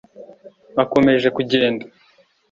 [0.75, 1.85] bakomeje kugenda